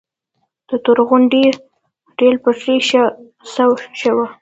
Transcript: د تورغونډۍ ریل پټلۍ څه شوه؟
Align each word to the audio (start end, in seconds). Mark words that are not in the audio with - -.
د 0.69 0.71
تورغونډۍ 0.83 1.45
ریل 2.17 2.35
پټلۍ 2.43 2.77
څه 3.53 3.65
شوه؟ 4.01 4.25